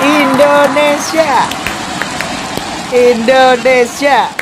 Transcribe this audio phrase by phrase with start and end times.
[0.00, 1.44] Indonesia.
[2.88, 4.18] Indonesia.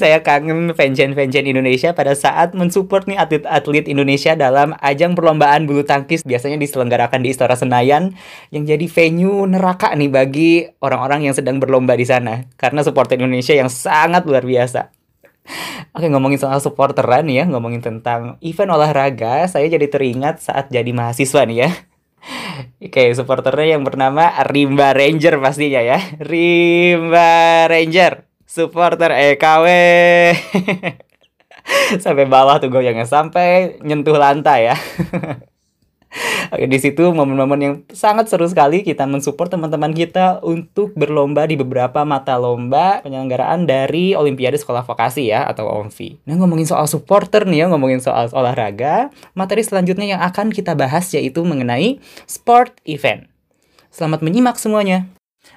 [0.00, 6.28] Saya kangen fangen-fangen Indonesia pada saat mensupport nih atlet-atlet Indonesia dalam ajang perlombaan bulu tangkis
[6.28, 8.12] biasanya diselenggarakan di Istora Senayan
[8.52, 13.56] yang jadi venue neraka nih bagi orang-orang yang sedang berlomba di sana karena supporter Indonesia
[13.56, 14.92] yang sangat luar biasa.
[15.96, 21.48] Oke ngomongin soal supporteran ya, ngomongin tentang event olahraga, saya jadi teringat saat jadi mahasiswa
[21.48, 21.95] nih ya.
[22.80, 25.98] Oke, supporternya yang bernama Rimba Ranger pastinya ya.
[26.20, 29.66] Rimba Ranger, supporter EKW.
[32.04, 34.76] sampai bawah tuh goyangnya sampai nyentuh lantai ya.
[36.54, 41.58] Oke, di situ momen-momen yang sangat seru sekali kita mensupport teman-teman kita untuk berlomba di
[41.58, 46.28] beberapa mata lomba penyelenggaraan dari Olimpiade Sekolah Vokasi ya atau OMVI.
[46.28, 51.10] Nah, ngomongin soal supporter nih ya, ngomongin soal olahraga, materi selanjutnya yang akan kita bahas
[51.12, 53.26] yaitu mengenai sport event.
[53.90, 55.15] Selamat menyimak semuanya.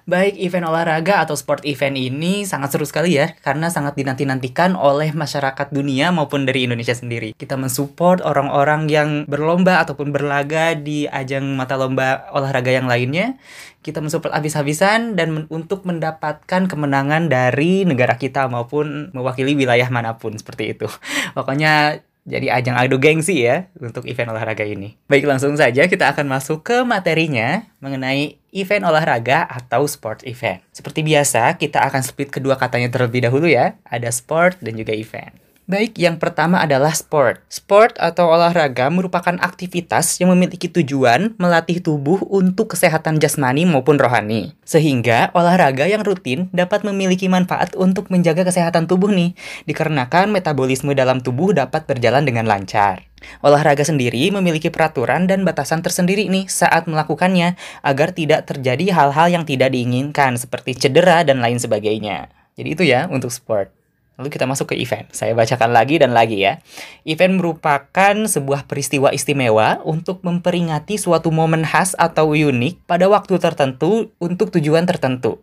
[0.10, 5.14] Baik, event olahraga atau sport event ini sangat seru sekali ya, karena sangat dinanti-nantikan oleh
[5.14, 7.38] masyarakat dunia maupun dari Indonesia sendiri.
[7.38, 13.38] Kita mensupport orang-orang yang berlomba ataupun berlaga di ajang mata lomba olahraga yang lainnya.
[13.80, 20.20] Kita mensupport habis-habisan dan men untuk mendapatkan kemenangan dari negara kita maupun mewakili wilayah mana
[20.20, 20.92] pun seperti itu.
[21.38, 25.00] Pokoknya jadi ajang adu gengsi ya untuk event olahraga ini.
[25.10, 30.62] Baik, langsung saja kita akan masuk ke materinya mengenai event olahraga atau sport event.
[30.70, 33.80] Seperti biasa, kita akan split kedua katanya terlebih dahulu ya.
[33.88, 35.34] Ada sport dan juga event.
[35.70, 37.46] Baik, yang pertama adalah sport.
[37.46, 44.58] Sport atau olahraga merupakan aktivitas yang memiliki tujuan melatih tubuh untuk kesehatan jasmani maupun rohani.
[44.66, 49.38] Sehingga olahraga yang rutin dapat memiliki manfaat untuk menjaga kesehatan tubuh nih,
[49.70, 53.06] dikarenakan metabolisme dalam tubuh dapat berjalan dengan lancar.
[53.46, 57.54] Olahraga sendiri memiliki peraturan dan batasan tersendiri nih saat melakukannya
[57.86, 62.34] agar tidak terjadi hal-hal yang tidak diinginkan seperti cedera dan lain sebagainya.
[62.58, 63.79] Jadi itu ya untuk sport.
[64.20, 65.08] Lalu kita masuk ke event.
[65.16, 66.60] Saya bacakan lagi dan lagi ya.
[67.08, 74.12] Event merupakan sebuah peristiwa istimewa untuk memperingati suatu momen khas atau unik pada waktu tertentu
[74.20, 75.40] untuk tujuan tertentu.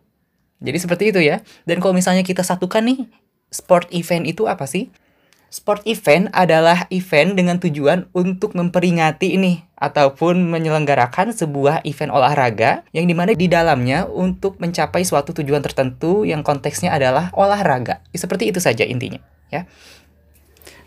[0.61, 1.41] Jadi seperti itu ya.
[1.65, 3.09] Dan kalau misalnya kita satukan nih,
[3.49, 4.93] sport event itu apa sih?
[5.47, 13.07] Sport event adalah event dengan tujuan untuk memperingati ini ataupun menyelenggarakan sebuah event olahraga yang
[13.07, 18.03] di mana di dalamnya untuk mencapai suatu tujuan tertentu yang konteksnya adalah olahraga.
[18.11, 19.63] Seperti itu saja intinya, ya.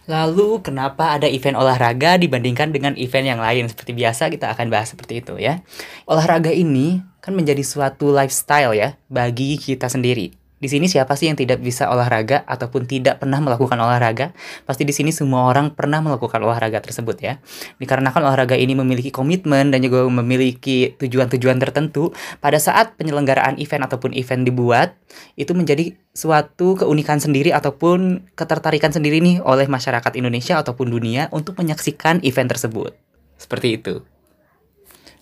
[0.05, 3.65] Lalu kenapa ada event olahraga dibandingkan dengan event yang lain?
[3.71, 5.63] Seperti biasa kita akan bahas seperti itu ya.
[6.05, 11.41] Olahraga ini kan menjadi suatu lifestyle ya bagi kita sendiri di sini siapa sih yang
[11.41, 14.37] tidak bisa olahraga ataupun tidak pernah melakukan olahraga?
[14.69, 17.41] Pasti di sini semua orang pernah melakukan olahraga tersebut ya.
[17.81, 22.13] Dikarenakan olahraga ini memiliki komitmen dan juga memiliki tujuan-tujuan tertentu,
[22.45, 25.01] pada saat penyelenggaraan event ataupun event dibuat,
[25.41, 31.57] itu menjadi suatu keunikan sendiri ataupun ketertarikan sendiri nih oleh masyarakat Indonesia ataupun dunia untuk
[31.57, 32.93] menyaksikan event tersebut.
[33.41, 34.05] Seperti itu.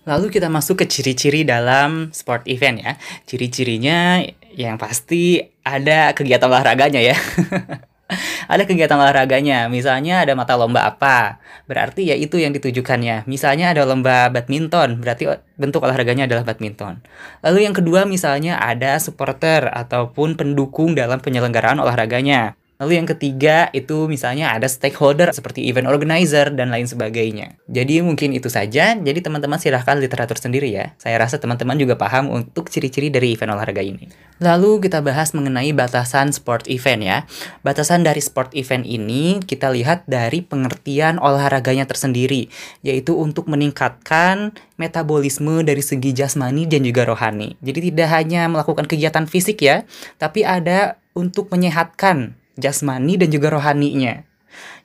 [0.09, 2.93] Lalu kita masuk ke ciri-ciri dalam sport event ya.
[3.29, 4.25] Ciri-cirinya
[4.59, 7.15] yang pasti ada kegiatan olahraganya ya.
[8.53, 11.39] ada kegiatan olahraganya, misalnya ada mata lomba apa,
[11.71, 13.23] berarti ya itu yang ditujukannya.
[13.31, 17.07] Misalnya ada lomba badminton, berarti bentuk olahraganya adalah badminton.
[17.47, 22.58] Lalu yang kedua misalnya ada supporter ataupun pendukung dalam penyelenggaraan olahraganya.
[22.79, 27.59] Lalu yang ketiga itu misalnya ada stakeholder seperti event organizer dan lain sebagainya.
[27.67, 28.95] Jadi mungkin itu saja.
[28.95, 30.95] Jadi teman-teman silahkan literatur sendiri ya.
[30.95, 34.07] Saya rasa teman-teman juga paham untuk ciri-ciri dari event olahraga ini.
[34.39, 37.19] Lalu kita bahas mengenai batasan sport event ya.
[37.67, 42.47] Batasan dari sport event ini kita lihat dari pengertian olahraganya tersendiri,
[42.87, 47.59] yaitu untuk meningkatkan metabolisme dari segi jasmani dan juga rohani.
[47.59, 49.83] Jadi tidak hanya melakukan kegiatan fisik ya,
[50.23, 54.27] tapi ada untuk menyehatkan jasmani dan juga rohaninya.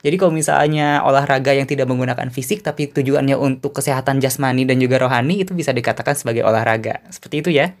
[0.04, 5.00] Jadi kalau misalnya olahraga yang tidak menggunakan fisik tapi tujuannya untuk kesehatan jasmani dan juga
[5.00, 7.02] rohani itu bisa dikatakan sebagai olahraga.
[7.10, 7.72] Seperti itu ya.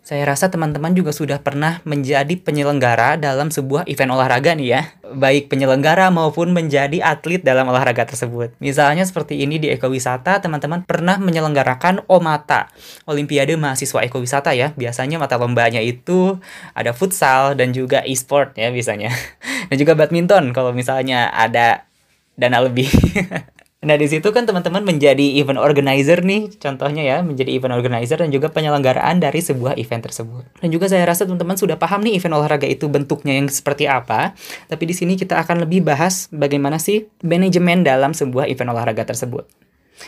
[0.00, 4.82] Saya rasa teman-teman juga sudah pernah menjadi penyelenggara dalam sebuah event olahraga nih ya.
[5.12, 8.56] Baik penyelenggara maupun menjadi atlet dalam olahraga tersebut.
[8.64, 12.72] Misalnya seperti ini di ekowisata, teman-teman pernah menyelenggarakan OMATA,
[13.06, 14.72] Olimpiade Mahasiswa Ekowisata ya.
[14.72, 16.40] Biasanya mata lombanya itu
[16.72, 19.12] ada futsal dan juga e-sport ya biasanya.
[19.70, 21.86] Dan juga badminton kalau misalnya ada
[22.34, 22.90] dana lebih.
[23.80, 28.28] Nah, di situ kan teman-teman menjadi event organizer nih, contohnya ya, menjadi event organizer dan
[28.28, 30.44] juga penyelenggaraan dari sebuah event tersebut.
[30.60, 34.36] Dan juga saya rasa teman-teman sudah paham nih event olahraga itu bentuknya yang seperti apa.
[34.68, 39.48] Tapi di sini kita akan lebih bahas bagaimana sih manajemen dalam sebuah event olahraga tersebut.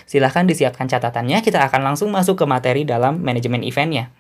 [0.05, 4.13] Silahkan disiapkan catatannya, kita akan langsung masuk ke materi dalam manajemen eventnya.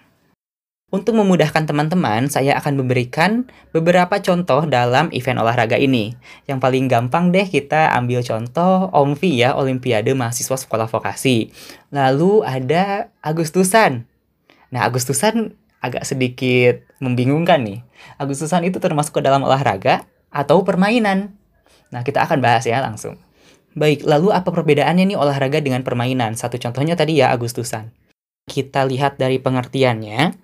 [0.93, 6.12] Untuk memudahkan teman-teman, saya akan memberikan beberapa contoh dalam event olahraga ini.
[6.44, 11.49] Yang paling gampang deh kita ambil contoh OMVI ya, Olimpiade Mahasiswa Sekolah Vokasi.
[11.89, 14.05] Lalu ada Agustusan.
[14.69, 17.81] Nah, Agustusan agak sedikit membingungkan nih.
[18.21, 21.33] Agustusan itu termasuk ke dalam olahraga atau permainan.
[21.89, 23.17] Nah, kita akan bahas ya langsung.
[23.73, 26.37] Baik, lalu apa perbedaannya nih olahraga dengan permainan?
[26.37, 27.97] Satu contohnya tadi ya Agustusan.
[28.44, 30.37] Kita lihat dari pengertiannya.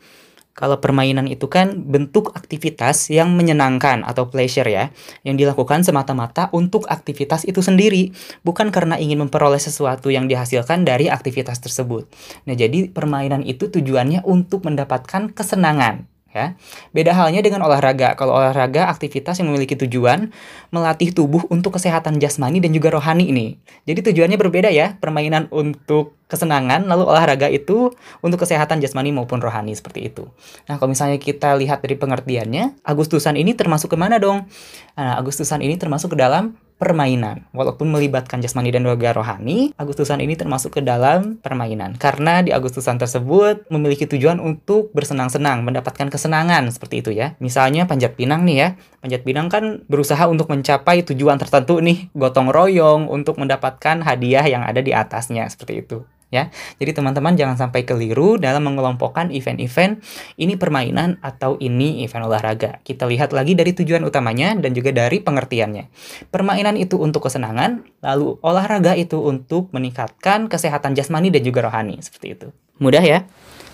[0.59, 4.91] Kalau permainan itu kan bentuk aktivitas yang menyenangkan atau pleasure ya,
[5.23, 8.11] yang dilakukan semata-mata untuk aktivitas itu sendiri,
[8.43, 12.11] bukan karena ingin memperoleh sesuatu yang dihasilkan dari aktivitas tersebut.
[12.51, 16.55] Nah, jadi permainan itu tujuannya untuk mendapatkan kesenangan ya.
[16.93, 18.15] Beda halnya dengan olahraga.
[18.15, 20.31] Kalau olahraga aktivitas yang memiliki tujuan
[20.71, 23.47] melatih tubuh untuk kesehatan jasmani dan juga rohani ini.
[23.89, 24.97] Jadi tujuannya berbeda ya.
[25.01, 27.89] Permainan untuk kesenangan, lalu olahraga itu
[28.21, 30.29] untuk kesehatan jasmani maupun rohani seperti itu.
[30.69, 34.45] Nah, kalau misalnya kita lihat dari pengertiannya, Agustusan ini termasuk ke mana dong?
[34.93, 37.45] Nah, Agustusan ini termasuk ke dalam permainan.
[37.51, 41.99] Walaupun melibatkan jasmani dan juga rohani, Agustusan ini termasuk ke dalam permainan.
[41.99, 47.35] Karena di Agustusan tersebut memiliki tujuan untuk bersenang-senang, mendapatkan kesenangan seperti itu ya.
[47.43, 48.69] Misalnya panjat pinang nih ya.
[49.03, 54.63] Panjat pinang kan berusaha untuk mencapai tujuan tertentu nih, gotong royong untuk mendapatkan hadiah yang
[54.63, 56.53] ada di atasnya seperti itu ya.
[56.77, 60.01] Jadi teman-teman jangan sampai keliru dalam mengelompokkan event-event
[60.37, 62.81] ini permainan atau ini event olahraga.
[62.85, 65.89] Kita lihat lagi dari tujuan utamanya dan juga dari pengertiannya.
[66.29, 72.27] Permainan itu untuk kesenangan, lalu olahraga itu untuk meningkatkan kesehatan jasmani dan juga rohani seperti
[72.37, 72.49] itu.
[72.79, 73.27] Mudah ya?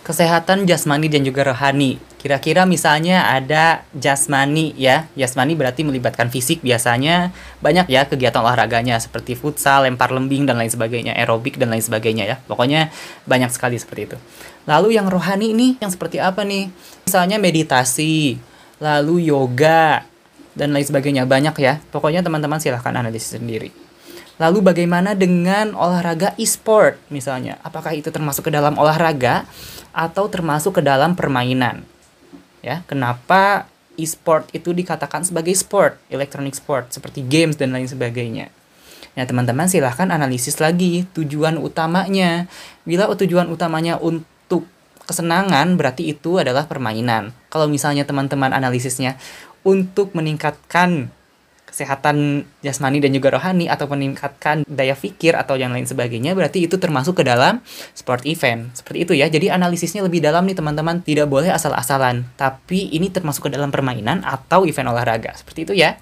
[0.05, 1.97] Kesehatan jasmani dan juga rohani.
[2.21, 5.09] Kira-kira misalnya ada jasmani ya.
[5.17, 7.33] Jasmani berarti melibatkan fisik biasanya
[7.65, 12.25] banyak ya kegiatan olahraganya seperti futsal, lempar lembing dan lain sebagainya, aerobik dan lain sebagainya
[12.29, 12.37] ya.
[12.45, 12.93] Pokoknya
[13.25, 14.17] banyak sekali seperti itu.
[14.65, 16.69] Lalu yang rohani ini yang seperti apa nih?
[17.05, 18.41] Misalnya meditasi,
[18.81, 20.05] lalu yoga
[20.57, 21.81] dan lain sebagainya banyak ya.
[21.93, 23.84] Pokoknya teman-teman silahkan analisis sendiri.
[24.35, 27.63] Lalu bagaimana dengan olahraga e-sport misalnya?
[27.63, 29.47] Apakah itu termasuk ke dalam olahraga
[29.95, 31.87] atau termasuk ke dalam permainan?
[32.59, 38.51] Ya, kenapa e-sport itu dikatakan sebagai sport, electronic sport seperti games dan lain sebagainya?
[39.15, 42.51] Nah, teman-teman silahkan analisis lagi tujuan utamanya.
[42.83, 44.67] Bila tujuan utamanya untuk
[45.07, 47.31] kesenangan, berarti itu adalah permainan.
[47.47, 49.15] Kalau misalnya teman-teman analisisnya
[49.63, 51.15] untuk meningkatkan
[51.75, 56.79] kesehatan jasmani dan juga rohani atau meningkatkan daya pikir atau yang lain sebagainya berarti itu
[56.79, 57.59] termasuk ke dalam
[57.99, 58.71] sport event.
[58.79, 59.27] Seperti itu ya.
[59.27, 61.03] Jadi analisisnya lebih dalam nih teman-teman.
[61.03, 65.35] Tidak boleh asal-asalan, tapi ini termasuk ke dalam permainan atau event olahraga.
[65.35, 65.99] Seperti itu ya.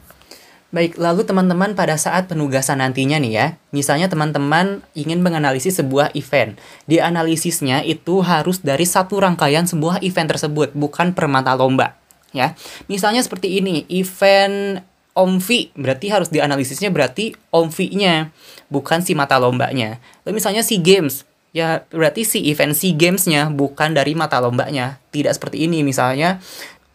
[0.72, 3.46] Baik, lalu teman-teman pada saat penugasan nantinya nih ya,
[3.76, 6.56] misalnya teman-teman ingin menganalisis sebuah event.
[6.88, 12.00] Di analisisnya itu harus dari satu rangkaian sebuah event tersebut, bukan per mata lomba.
[12.32, 12.56] Ya,
[12.88, 14.80] misalnya seperti ini, event
[15.12, 18.32] OMVI berarti harus dianalisisnya berarti OMVI-nya
[18.72, 20.00] bukan si mata lombanya.
[20.24, 24.96] Lalu misalnya si games ya berarti si event si gamesnya bukan dari mata lombanya.
[25.12, 26.40] Tidak seperti ini misalnya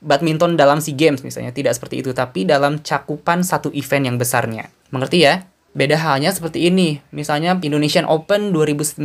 [0.01, 4.74] badminton dalam si games misalnya tidak seperti itu tapi dalam cakupan satu event yang besarnya.
[4.89, 5.45] Mengerti ya?
[5.77, 7.05] Beda halnya seperti ini.
[7.13, 8.97] Misalnya Indonesian Open 2019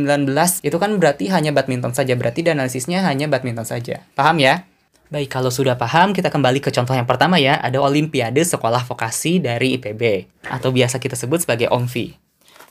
[0.65, 2.17] itu kan berarti hanya badminton saja.
[2.17, 4.01] Berarti analisisnya hanya badminton saja.
[4.17, 4.65] Paham ya?
[5.13, 7.61] Baik, kalau sudah paham, kita kembali ke contoh yang pertama ya.
[7.61, 12.17] Ada Olimpiade Sekolah Vokasi dari IPB, atau biasa kita sebut sebagai OMVI.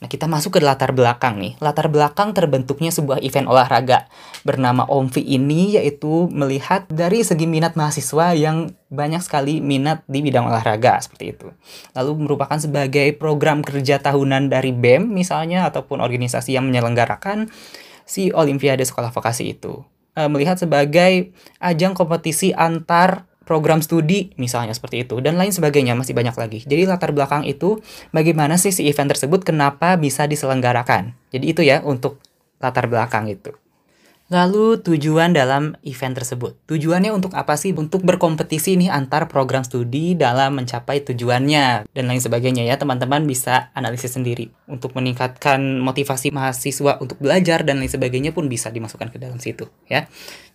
[0.02, 1.54] Nah, kita masuk ke latar belakang nih.
[1.62, 4.10] Latar belakang terbentuknya sebuah event olahraga
[4.42, 10.50] bernama OMVI ini yaitu melihat dari segi minat mahasiswa yang banyak sekali minat di bidang
[10.50, 11.46] olahraga seperti itu.
[11.94, 17.46] Lalu merupakan sebagai program kerja tahunan dari BEM misalnya ataupun organisasi yang menyelenggarakan
[18.02, 25.02] si Olimpiade Sekolah Vokasi itu uh, melihat sebagai ajang kompetisi antar program studi misalnya seperti
[25.02, 26.58] itu dan lain sebagainya masih banyak lagi.
[26.64, 27.82] Jadi latar belakang itu
[28.14, 31.14] bagaimana sih si event tersebut kenapa bisa diselenggarakan.
[31.34, 32.22] Jadi itu ya untuk
[32.62, 33.50] latar belakang itu.
[34.32, 36.56] Lalu tujuan dalam event tersebut.
[36.64, 37.76] Tujuannya untuk apa sih?
[37.76, 42.80] Untuk berkompetisi nih antar program studi dalam mencapai tujuannya dan lain sebagainya ya.
[42.80, 44.48] Teman-teman bisa analisis sendiri.
[44.64, 49.68] Untuk meningkatkan motivasi mahasiswa untuk belajar dan lain sebagainya pun bisa dimasukkan ke dalam situ
[49.84, 50.08] ya.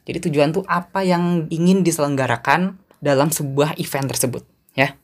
[0.10, 4.42] Jadi tujuan tuh apa yang ingin diselenggarakan dalam sebuah event tersebut
[4.74, 4.98] ya.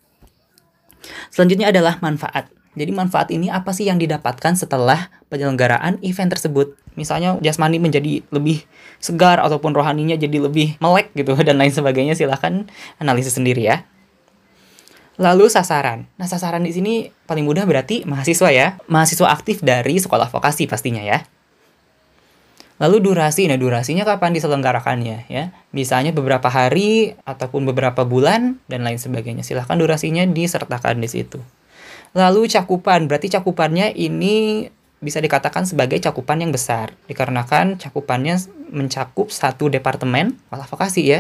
[1.30, 2.50] Selanjutnya adalah manfaat.
[2.74, 6.74] Jadi manfaat ini apa sih yang didapatkan setelah penyelenggaraan event tersebut?
[6.98, 8.66] Misalnya jasmani menjadi lebih
[8.98, 12.66] segar ataupun rohaninya jadi lebih melek gitu dan lain sebagainya silahkan
[12.98, 13.86] analisis sendiri ya.
[15.22, 16.10] Lalu sasaran.
[16.18, 16.94] Nah, sasaran di sini
[17.30, 18.82] paling mudah berarti mahasiswa ya.
[18.90, 21.22] Mahasiswa aktif dari sekolah vokasi pastinya ya.
[22.82, 25.54] Lalu durasi, nah durasinya kapan diselenggarakannya ya?
[25.70, 29.46] Misalnya beberapa hari ataupun beberapa bulan dan lain sebagainya.
[29.46, 31.38] Silahkan durasinya disertakan di situ.
[32.14, 34.70] Lalu cakupan, berarti cakupannya ini
[35.04, 38.40] bisa dikatakan sebagai cakupan yang besar dikarenakan cakupannya
[38.72, 41.20] mencakup satu departemen malah vokasi ya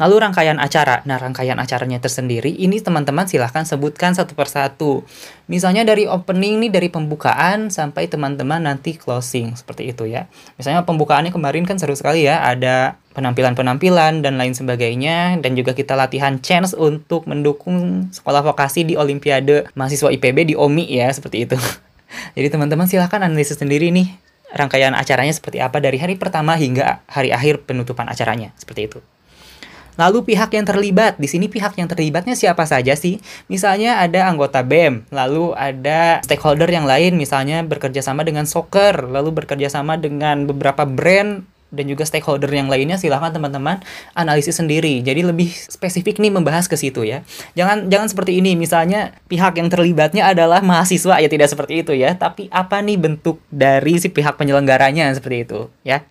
[0.00, 1.04] Lalu rangkaian acara.
[1.04, 5.04] Nah, rangkaian acaranya tersendiri ini teman-teman silahkan sebutkan satu persatu.
[5.44, 10.24] Misalnya dari opening nih dari pembukaan sampai teman-teman nanti closing seperti itu ya.
[10.56, 15.92] Misalnya pembukaannya kemarin kan seru sekali ya, ada penampilan-penampilan dan lain sebagainya dan juga kita
[15.92, 21.60] latihan chance untuk mendukung sekolah vokasi di olimpiade mahasiswa IPB di OMI ya, seperti itu.
[22.40, 24.08] Jadi teman-teman silahkan analisis sendiri nih
[24.56, 28.98] rangkaian acaranya seperti apa dari hari pertama hingga hari akhir penutupan acaranya, seperti itu.
[30.00, 33.20] Lalu pihak yang terlibat, di sini pihak yang terlibatnya siapa saja sih?
[33.52, 39.44] Misalnya ada anggota BEM, lalu ada stakeholder yang lain, misalnya bekerja sama dengan soccer, lalu
[39.44, 42.96] bekerja sama dengan beberapa brand dan juga stakeholder yang lainnya.
[42.96, 43.84] Silahkan teman-teman
[44.16, 45.04] analisis sendiri.
[45.04, 47.20] Jadi lebih spesifik nih membahas ke situ ya.
[47.52, 48.58] Jangan jangan seperti ini.
[48.58, 51.22] Misalnya pihak yang terlibatnya adalah mahasiswa.
[51.22, 52.18] Ya tidak seperti itu ya.
[52.18, 56.02] Tapi apa nih bentuk dari si pihak penyelenggaranya seperti itu ya?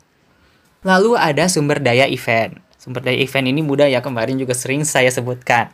[0.88, 5.14] Lalu ada sumber daya event Sumber daya event ini mudah ya kemarin juga sering saya
[5.14, 5.70] sebutkan.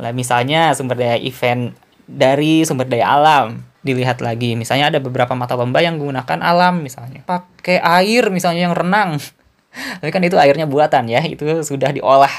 [0.00, 1.76] Nah, misalnya sumber daya event
[2.08, 4.56] dari sumber daya alam dilihat lagi.
[4.56, 7.20] Misalnya ada beberapa mata lomba yang menggunakan alam misalnya.
[7.28, 9.20] Pakai air misalnya yang renang.
[10.00, 12.32] Tapi kan itu airnya buatan ya, itu sudah diolah,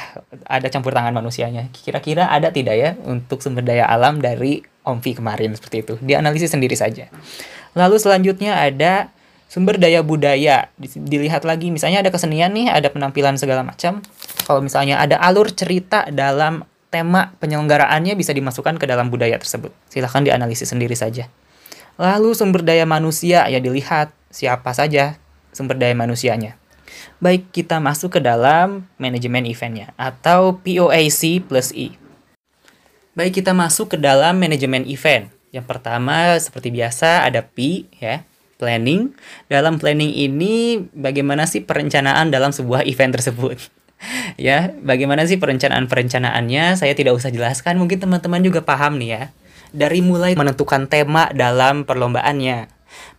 [0.50, 1.70] ada campur tangan manusianya.
[1.70, 5.94] Kira-kira ada tidak ya untuk sumber daya alam dari Omvi kemarin seperti itu?
[6.02, 7.14] Dianalisis sendiri saja.
[7.78, 9.14] Lalu selanjutnya ada
[9.50, 10.70] sumber daya budaya.
[10.82, 14.02] Dilihat lagi misalnya ada kesenian nih ada penampilan segala macam.
[14.46, 19.74] Kalau misalnya ada alur cerita dalam tema penyelenggaraannya bisa dimasukkan ke dalam budaya tersebut.
[19.92, 21.28] Silahkan dianalisis sendiri saja.
[21.96, 25.16] Lalu sumber daya manusia ya dilihat siapa saja
[25.56, 26.60] sumber daya manusianya.
[27.24, 31.96] Baik kita masuk ke dalam manajemen eventnya atau POAC plus E.
[33.16, 35.32] Baik kita masuk ke dalam manajemen event.
[35.56, 39.16] Yang pertama seperti biasa ada P ya planning.
[39.52, 43.58] Dalam planning ini bagaimana sih perencanaan dalam sebuah event tersebut?
[44.38, 46.80] ya, bagaimana sih perencanaan-perencanaannya?
[46.80, 49.24] Saya tidak usah jelaskan, mungkin teman-teman juga paham nih ya.
[49.76, 52.72] Dari mulai menentukan tema dalam perlombaannya.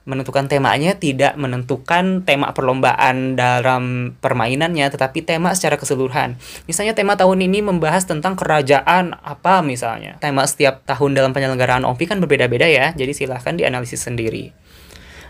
[0.06, 6.38] Menentukan temanya tidak menentukan tema perlombaan dalam permainannya, tetapi tema secara keseluruhan.
[6.70, 10.16] Misalnya tema tahun ini membahas tentang kerajaan apa misalnya.
[10.22, 14.54] Tema setiap tahun dalam penyelenggaraan OMPI kan berbeda-beda ya, jadi silahkan dianalisis sendiri.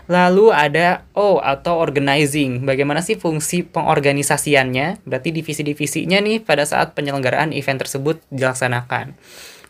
[0.07, 2.63] Lalu ada O atau organizing.
[2.63, 5.03] Bagaimana sih fungsi pengorganisasiannya?
[5.03, 9.19] Berarti divisi-divisinya nih pada saat penyelenggaraan event tersebut dilaksanakan.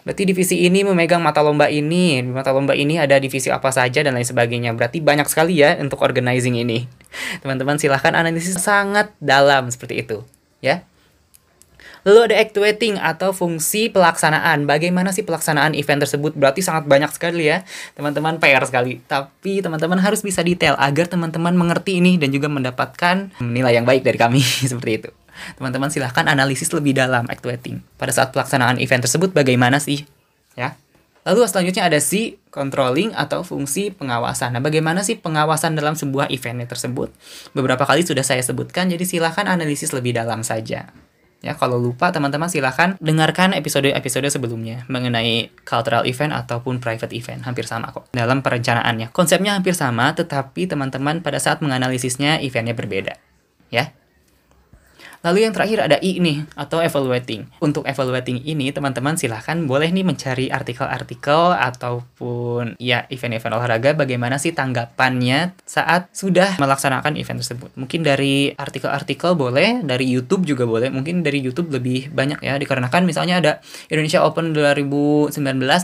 [0.07, 4.15] Berarti divisi ini memegang mata lomba ini, mata lomba ini ada divisi apa saja dan
[4.15, 4.71] lain sebagainya.
[4.71, 6.87] Berarti banyak sekali ya untuk organizing ini.
[7.43, 10.23] Teman-teman silahkan analisis sangat dalam seperti itu,
[10.63, 10.87] ya.
[12.07, 14.63] Lalu ada actuating atau fungsi pelaksanaan.
[14.63, 16.39] Bagaimana sih pelaksanaan event tersebut?
[16.39, 17.67] Berarti sangat banyak sekali ya,
[17.99, 19.03] teman-teman PR sekali.
[19.03, 24.07] Tapi teman-teman harus bisa detail agar teman-teman mengerti ini dan juga mendapatkan nilai yang baik
[24.07, 24.39] dari kami
[24.71, 25.09] seperti itu.
[25.59, 27.83] Teman-teman silahkan analisis lebih dalam actuating.
[27.99, 30.07] Pada saat pelaksanaan event tersebut bagaimana sih?
[30.55, 30.79] Ya.
[31.27, 34.55] Lalu selanjutnya ada si controlling atau fungsi pengawasan.
[34.55, 37.11] Nah, bagaimana sih pengawasan dalam sebuah event tersebut?
[37.51, 40.87] Beberapa kali sudah saya sebutkan, jadi silahkan analisis lebih dalam saja.
[41.45, 47.45] Ya, kalau lupa teman-teman silahkan dengarkan episode-episode sebelumnya mengenai cultural event ataupun private event.
[47.45, 49.13] Hampir sama kok dalam perencanaannya.
[49.13, 53.13] Konsepnya hampir sama, tetapi teman-teman pada saat menganalisisnya eventnya berbeda.
[53.69, 53.93] Ya,
[55.25, 57.49] Lalu yang terakhir ada I nih, atau evaluating.
[57.63, 64.53] Untuk evaluating ini, teman-teman silahkan boleh nih mencari artikel-artikel ataupun ya event-event olahraga bagaimana sih
[64.53, 67.69] tanggapannya saat sudah melaksanakan event tersebut.
[67.75, 70.93] Mungkin dari artikel-artikel boleh, dari YouTube juga boleh.
[70.93, 73.51] Mungkin dari YouTube lebih banyak ya, dikarenakan misalnya ada
[73.89, 75.33] Indonesia Open 2019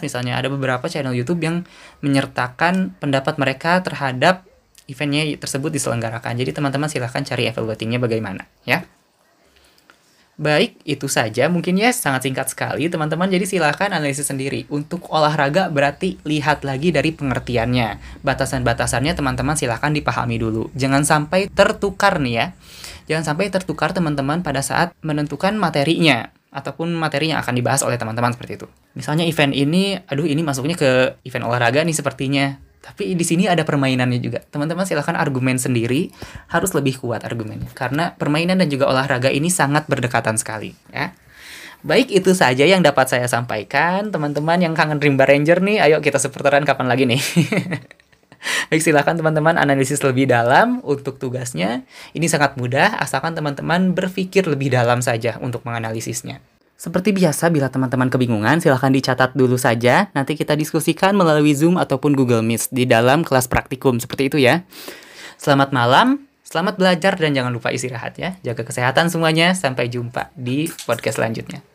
[0.05, 1.65] misalnya, ada beberapa channel YouTube yang
[2.05, 4.45] menyertakan pendapat mereka terhadap
[4.87, 6.35] eventnya tersebut diselenggarakan.
[6.35, 8.83] Jadi teman-teman silahkan cari evaluatingnya bagaimana ya.
[10.33, 13.29] Baik, itu saja mungkin ya sangat singkat sekali teman-teman.
[13.29, 14.65] Jadi silahkan analisis sendiri.
[14.73, 18.21] Untuk olahraga berarti lihat lagi dari pengertiannya.
[18.25, 20.73] Batasan-batasannya teman-teman silahkan dipahami dulu.
[20.73, 22.45] Jangan sampai tertukar nih ya.
[23.13, 28.33] Jangan sampai tertukar teman-teman pada saat menentukan materinya ataupun materi yang akan dibahas oleh teman-teman
[28.33, 28.67] seperti itu.
[28.97, 33.63] Misalnya event ini, aduh ini masuknya ke event olahraga nih sepertinya tapi di sini ada
[33.63, 34.43] permainannya juga.
[34.43, 36.11] Teman-teman silahkan argumen sendiri,
[36.51, 37.71] harus lebih kuat argumennya.
[37.71, 40.75] Karena permainan dan juga olahraga ini sangat berdekatan sekali.
[40.91, 41.15] ya.
[41.83, 44.11] Baik, itu saja yang dapat saya sampaikan.
[44.11, 47.23] Teman-teman yang kangen Rimba Ranger nih, ayo kita seperteran kapan lagi nih.
[48.67, 51.87] Baik, silahkan teman-teman analisis lebih dalam untuk tugasnya.
[52.11, 56.43] Ini sangat mudah, asalkan teman-teman berpikir lebih dalam saja untuk menganalisisnya.
[56.73, 60.11] Seperti biasa, bila teman-teman kebingungan, silahkan dicatat dulu saja.
[60.11, 64.03] Nanti kita diskusikan melalui Zoom ataupun Google Meet di dalam kelas praktikum.
[64.03, 64.67] Seperti itu ya.
[65.39, 68.35] Selamat malam, selamat belajar, dan jangan lupa istirahat ya.
[68.43, 69.55] Jaga kesehatan semuanya.
[69.55, 71.72] Sampai jumpa di podcast selanjutnya.